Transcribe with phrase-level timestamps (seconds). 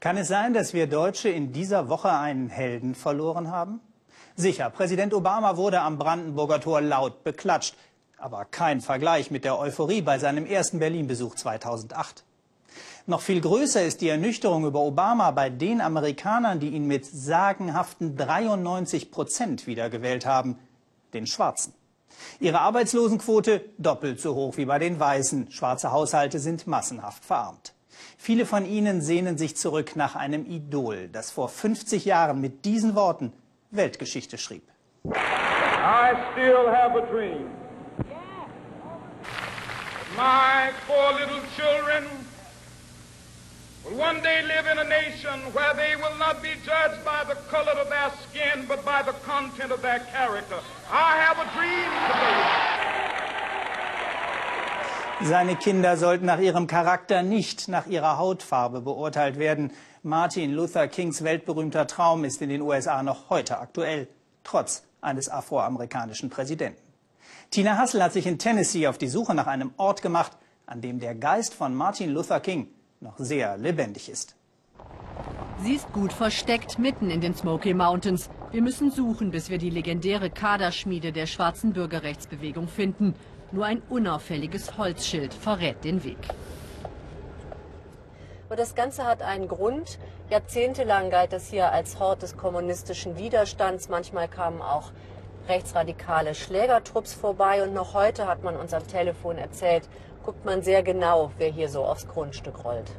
[0.00, 3.80] Kann es sein, dass wir Deutsche in dieser Woche einen Helden verloren haben?
[4.36, 7.74] Sicher, Präsident Obama wurde am Brandenburger Tor laut beklatscht,
[8.18, 12.24] aber kein Vergleich mit der Euphorie bei seinem ersten Berlin-Besuch 2008.
[13.06, 18.16] Noch viel größer ist die Ernüchterung über Obama bei den Amerikanern, die ihn mit sagenhaften
[18.16, 20.58] 93 Prozent wiedergewählt haben,
[21.14, 21.72] den Schwarzen.
[22.40, 25.50] Ihre Arbeitslosenquote doppelt so hoch wie bei den Weißen.
[25.50, 27.75] Schwarze Haushalte sind massenhaft verarmt.
[28.18, 32.94] Viele von ihnen sehnen sich zurück nach einem Idol, das vor 50 Jahren mit diesen
[32.94, 33.32] Worten
[33.70, 34.62] Weltgeschichte schrieb.
[35.04, 37.48] I still have a dream.
[40.16, 42.04] My four little children
[43.84, 47.36] will one day live in a nation where they will not be judged by the
[47.50, 50.58] color of their skin, but by the content of their character.
[50.90, 52.75] I have a dream today.
[55.22, 59.72] Seine Kinder sollten nach ihrem Charakter, nicht nach ihrer Hautfarbe beurteilt werden.
[60.02, 64.08] Martin Luther Kings weltberühmter Traum ist in den USA noch heute aktuell,
[64.44, 66.82] trotz eines afroamerikanischen Präsidenten.
[67.50, 70.32] Tina Hassel hat sich in Tennessee auf die Suche nach einem Ort gemacht,
[70.66, 72.68] an dem der Geist von Martin Luther King
[73.00, 74.36] noch sehr lebendig ist.
[75.62, 78.28] Sie ist gut versteckt mitten in den Smoky Mountains.
[78.52, 83.14] Wir müssen suchen, bis wir die legendäre Kaderschmiede der schwarzen Bürgerrechtsbewegung finden.
[83.50, 86.18] Nur ein unauffälliges Holzschild verrät den Weg.
[88.48, 89.98] Und das Ganze hat einen Grund.
[90.30, 93.88] Jahrzehntelang galt es hier als Hort des kommunistischen Widerstands.
[93.88, 94.92] Manchmal kamen auch
[95.48, 97.64] rechtsradikale Schlägertrupps vorbei.
[97.64, 99.88] Und noch heute hat man uns am Telefon erzählt,
[100.24, 102.90] guckt man sehr genau, wer hier so aufs Grundstück rollt.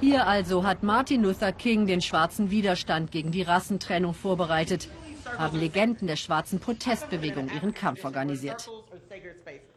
[0.00, 4.88] Hier also hat Martin Luther King den schwarzen Widerstand gegen die Rassentrennung vorbereitet,
[5.36, 8.68] haben Legenden der schwarzen Protestbewegung ihren Kampf organisiert.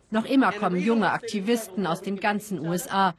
[0.09, 3.13] Noch immer kommen junge Aktivisten aus den ganzen USA,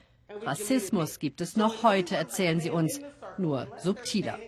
[0.44, 3.00] Rassismus gibt es noch heute, erzählen sie uns,
[3.38, 4.38] nur subtiler.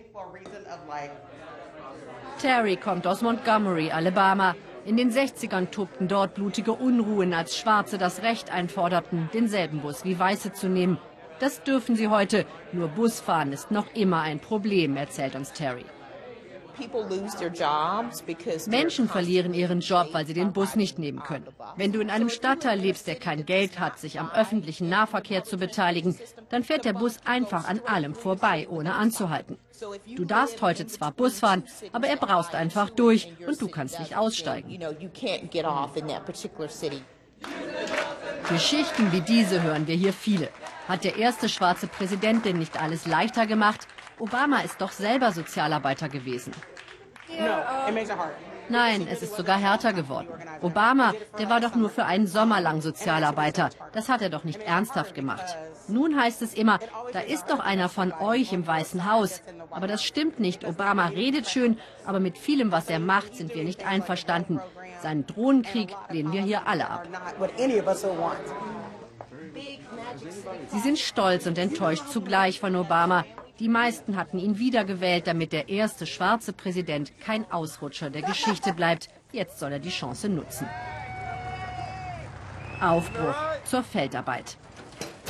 [2.41, 4.55] Terry kommt aus Montgomery, Alabama.
[4.85, 10.19] In den 60ern tobten dort blutige Unruhen, als Schwarze das Recht einforderten, denselben Bus wie
[10.19, 10.97] Weiße zu nehmen.
[11.39, 12.45] Das dürfen sie heute.
[12.71, 15.85] Nur Busfahren ist noch immer ein Problem, erzählt uns Terry.
[18.67, 21.47] Menschen verlieren ihren Job, weil sie den Bus nicht nehmen können.
[21.77, 25.57] Wenn du in einem Stadtteil lebst, der kein Geld hat, sich am öffentlichen Nahverkehr zu
[25.57, 26.17] beteiligen,
[26.49, 29.57] dann fährt der Bus einfach an allem vorbei, ohne anzuhalten.
[30.15, 31.63] Du darfst heute zwar Bus fahren,
[31.93, 34.77] aber er braust einfach durch und du kannst nicht aussteigen.
[38.49, 40.49] Geschichten wie diese hören wir hier viele.
[40.87, 43.87] Hat der erste schwarze Präsident denn nicht alles leichter gemacht?
[44.19, 46.53] Obama ist doch selber Sozialarbeiter gewesen.
[48.69, 50.27] Nein, es ist sogar härter geworden.
[50.61, 53.69] Obama, der war doch nur für einen Sommer lang Sozialarbeiter.
[53.93, 55.57] Das hat er doch nicht ernsthaft gemacht.
[55.87, 56.79] Nun heißt es immer,
[57.13, 59.41] da ist doch einer von euch im Weißen Haus.
[59.69, 60.65] Aber das stimmt nicht.
[60.65, 64.59] Obama redet schön, aber mit vielem, was er macht, sind wir nicht einverstanden.
[65.01, 67.07] Seinen Drohnenkrieg lehnen wir hier alle ab.
[70.67, 73.25] Sie sind stolz und enttäuscht zugleich von Obama.
[73.59, 79.09] Die meisten hatten ihn wiedergewählt, damit der erste schwarze Präsident kein Ausrutscher der Geschichte bleibt.
[79.31, 80.67] Jetzt soll er die Chance nutzen.
[82.81, 84.57] Aufbruch zur Feldarbeit.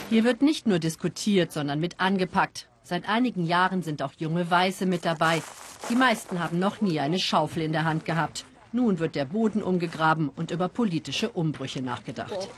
[0.10, 2.68] Hier wird nicht nur diskutiert, sondern mit angepackt.
[2.84, 5.42] Seit einigen Jahren sind auch junge Weiße mit dabei.
[5.90, 8.46] Die meisten haben noch nie eine Schaufel in der Hand gehabt.
[8.72, 12.50] Nun wird der Boden umgegraben und über politische Umbrüche nachgedacht.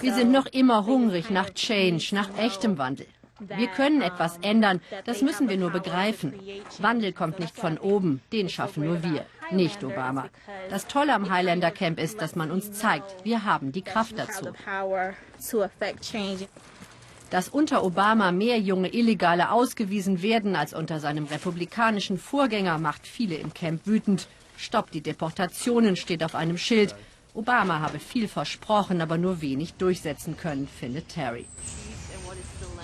[0.00, 3.06] Wir sind noch immer hungrig nach Change, nach echtem Wandel.
[3.40, 6.34] Wir können etwas ändern, das müssen wir nur begreifen.
[6.78, 10.28] Wandel kommt nicht von oben, den schaffen nur wir, nicht Obama.
[10.70, 14.52] Das Tolle am Highlander Camp ist, dass man uns zeigt, wir haben die Kraft dazu.
[17.30, 23.36] Dass unter Obama mehr junge Illegale ausgewiesen werden als unter seinem republikanischen Vorgänger, macht viele
[23.36, 24.26] im Camp wütend.
[24.56, 26.94] Stopp die Deportationen steht auf einem Schild.
[27.34, 31.46] Obama habe viel versprochen, aber nur wenig durchsetzen können, findet Terry.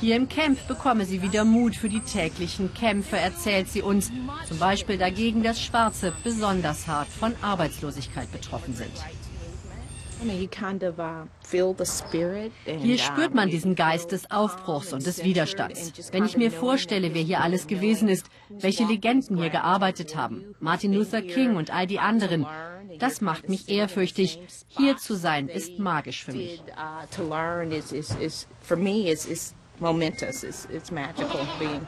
[0.00, 4.10] Hier im Camp bekomme sie wieder Mut für die täglichen Kämpfe, erzählt sie uns.
[4.46, 8.92] Zum Beispiel dagegen, dass Schwarze besonders hart von Arbeitslosigkeit betroffen sind.
[12.64, 16.12] Hier spürt man diesen Geist des Aufbruchs und des Widerstands.
[16.12, 20.92] Wenn ich mir vorstelle, wer hier alles gewesen ist, welche Legenden hier gearbeitet haben, Martin
[20.92, 22.46] Luther King und all die anderen,
[22.98, 24.40] das macht mich ehrfürchtig.
[24.68, 26.62] Hier zu sein, ist magisch für mich
[31.58, 31.86] being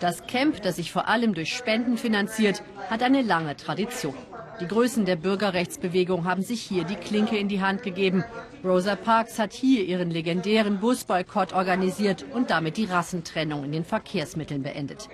[0.00, 4.14] Das Camp, das sich vor allem durch Spenden finanziert, hat eine lange Tradition.
[4.60, 8.24] Die Größen der Bürgerrechtsbewegung haben sich hier die Klinke in die Hand gegeben.
[8.62, 14.62] Rosa Parks hat hier ihren legendären Busboykott organisiert und damit die Rassentrennung in den Verkehrsmitteln
[14.62, 15.08] beendet.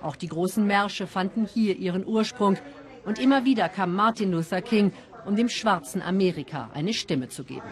[0.00, 2.56] Auch die großen Märsche fanden hier ihren Ursprung.
[3.04, 4.92] Und immer wieder kam Martin Luther King,
[5.26, 7.66] um dem schwarzen Amerika eine Stimme zu geben.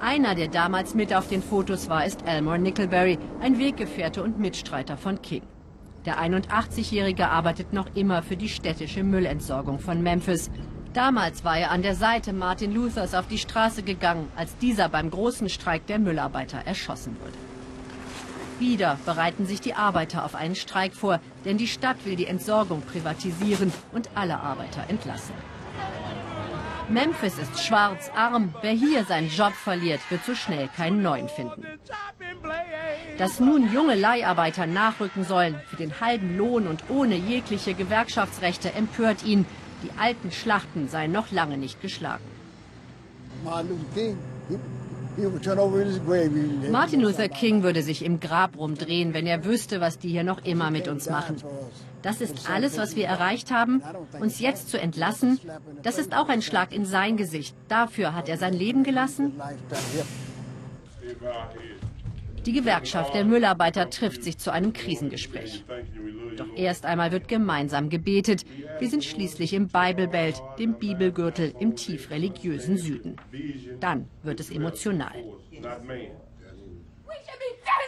[0.00, 4.96] Einer, der damals mit auf den Fotos war, ist Elmore Nickelberry, ein Weggefährte und Mitstreiter
[4.96, 5.42] von King.
[6.06, 10.50] Der 81-Jährige arbeitet noch immer für die städtische Müllentsorgung von Memphis.
[10.94, 15.10] Damals war er an der Seite Martin Luthers auf die Straße gegangen, als dieser beim
[15.10, 17.36] großen Streik der Müllarbeiter erschossen wurde.
[18.58, 22.82] Wieder bereiten sich die Arbeiter auf einen Streik vor, denn die Stadt will die Entsorgung
[22.82, 25.34] privatisieren und alle Arbeiter entlassen.
[26.90, 28.54] Memphis ist schwarz, arm.
[28.62, 31.62] Wer hier seinen Job verliert, wird so schnell keinen neuen finden.
[33.18, 39.22] Dass nun junge Leiharbeiter nachrücken sollen, für den halben Lohn und ohne jegliche Gewerkschaftsrechte, empört
[39.24, 39.44] ihn.
[39.82, 42.24] Die alten Schlachten seien noch lange nicht geschlagen.
[46.70, 50.44] Martin Luther King würde sich im Grab rumdrehen, wenn er wüsste, was die hier noch
[50.44, 51.36] immer mit uns machen.
[52.02, 53.82] Das ist alles, was wir erreicht haben.
[54.20, 55.40] Uns jetzt zu entlassen,
[55.82, 57.56] das ist auch ein Schlag in sein Gesicht.
[57.68, 59.32] Dafür hat er sein Leben gelassen.
[62.46, 65.64] Die Gewerkschaft der Müllarbeiter trifft sich zu einem Krisengespräch.
[66.38, 68.44] Doch erst einmal wird gemeinsam gebetet.
[68.78, 73.16] Wir sind schließlich im Bible Belt, dem Bibelgürtel im tief religiösen Süden.
[73.80, 75.12] Dann wird es emotional.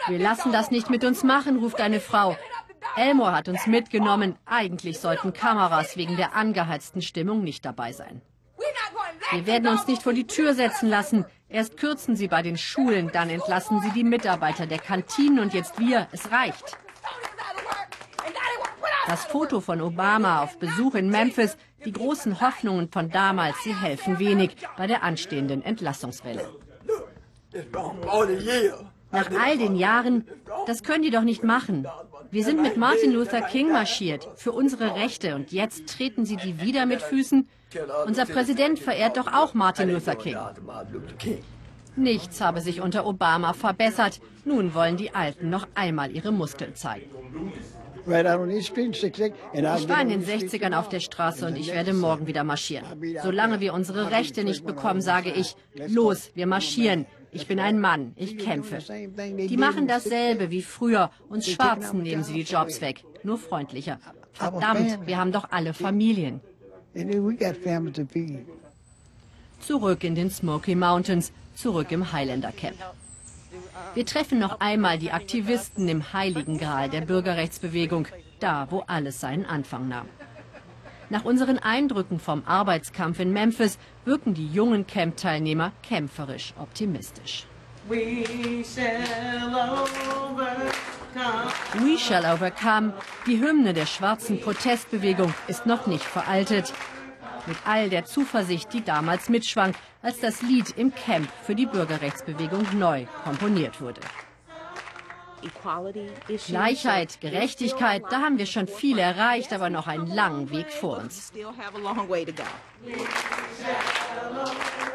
[0.09, 2.37] Wir lassen das nicht mit uns machen, ruft eine Frau.
[2.97, 4.37] Elmore hat uns mitgenommen.
[4.47, 8.21] Eigentlich sollten Kameras wegen der angeheizten Stimmung nicht dabei sein.
[9.33, 11.25] Wir werden uns nicht vor die Tür setzen lassen.
[11.49, 15.79] Erst kürzen sie bei den Schulen, dann entlassen sie die Mitarbeiter der Kantinen und jetzt
[15.79, 16.09] wir.
[16.11, 16.79] Es reicht.
[19.11, 24.21] Das Foto von Obama auf Besuch in Memphis, die großen Hoffnungen von damals, sie helfen
[24.21, 26.49] wenig bei der anstehenden Entlassungswelle.
[29.11, 30.29] Nach all den Jahren,
[30.69, 31.89] das können die doch nicht machen.
[32.31, 36.61] Wir sind mit Martin Luther King marschiert, für unsere Rechte, und jetzt treten sie die
[36.61, 37.49] wieder mit Füßen.
[38.07, 40.37] Unser Präsident verehrt doch auch Martin Luther King.
[41.97, 44.21] Nichts habe sich unter Obama verbessert.
[44.45, 47.11] Nun wollen die Alten noch einmal ihre Muskeln zeigen.
[48.07, 52.85] Ich war in den 60ern auf der Straße und ich werde morgen wieder marschieren.
[53.23, 57.07] Solange wir unsere Rechte nicht bekommen, sage ich, los, wir marschieren.
[57.33, 58.79] Ich bin ein Mann, ich kämpfe.
[58.79, 61.11] Die machen dasselbe wie früher.
[61.29, 63.05] Uns Schwarzen nehmen sie die Jobs weg.
[63.23, 63.99] Nur freundlicher.
[64.33, 66.41] Verdammt, wir haben doch alle Familien.
[69.61, 72.77] Zurück in den Smoky Mountains, zurück im Highlander Camp.
[73.95, 78.07] Wir treffen noch einmal die Aktivisten im heiligen Gral der Bürgerrechtsbewegung,
[78.39, 80.09] da wo alles seinen Anfang nahm.
[81.09, 87.47] Nach unseren Eindrücken vom Arbeitskampf in Memphis wirken die jungen Camp-Teilnehmer kämpferisch optimistisch.
[87.89, 88.25] We
[91.99, 92.93] shall overcome.
[93.27, 96.73] Die Hymne der schwarzen Protestbewegung ist noch nicht veraltet.
[97.51, 102.65] Mit all der Zuversicht, die damals mitschwang, als das Lied im Camp für die Bürgerrechtsbewegung
[102.79, 104.01] neu komponiert wurde.
[106.47, 111.33] Gleichheit, Gerechtigkeit, da haben wir schon viel erreicht, aber noch einen langen Weg vor uns.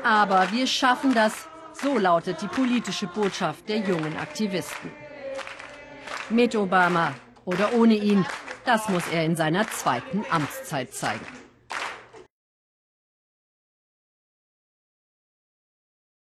[0.06, 4.94] Aber wir schaffen das, so lautet die politische Botschaft der jungen Aktivisten.
[6.30, 8.26] Mit Obama oder ohne ihn,
[8.64, 11.44] das muss er in seiner zweiten Amtszeit zeigen.